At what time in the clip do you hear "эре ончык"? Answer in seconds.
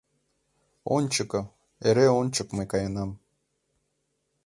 1.87-2.47